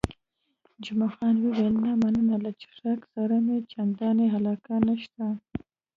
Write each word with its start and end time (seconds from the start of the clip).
جمعه 0.83 1.09
خان 1.15 1.35
وویل، 1.39 1.73
نه 1.85 1.93
مننه، 2.01 2.35
له 2.45 2.51
څښاک 2.59 3.01
سره 3.13 3.35
مې 3.45 3.57
چندانې 3.71 4.25
علاقه 4.37 4.75
نشته. 4.87 5.25